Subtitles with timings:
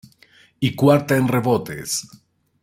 [0.59, 2.07] Y cuarta en rebotes.